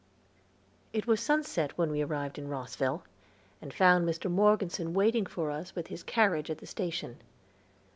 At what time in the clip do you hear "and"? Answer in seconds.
3.61-3.71